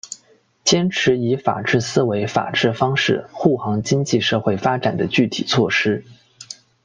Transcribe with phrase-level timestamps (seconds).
[0.63, 6.03] 坚持以法治思维法治方式护航经济社会发展的具体措施